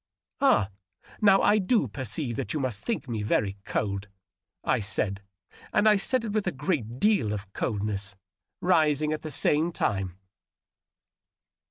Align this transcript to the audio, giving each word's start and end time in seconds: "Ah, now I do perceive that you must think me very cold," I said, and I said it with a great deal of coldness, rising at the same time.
"Ah, 0.41 0.71
now 1.21 1.43
I 1.43 1.59
do 1.59 1.87
perceive 1.87 2.35
that 2.37 2.53
you 2.55 2.59
must 2.59 2.83
think 2.83 3.07
me 3.07 3.21
very 3.21 3.57
cold," 3.65 4.07
I 4.63 4.79
said, 4.79 5.21
and 5.71 5.87
I 5.87 5.97
said 5.97 6.25
it 6.25 6.31
with 6.33 6.47
a 6.47 6.51
great 6.51 6.99
deal 6.99 7.31
of 7.33 7.53
coldness, 7.53 8.15
rising 8.61 9.13
at 9.13 9.21
the 9.21 9.29
same 9.29 9.71
time. 9.71 10.17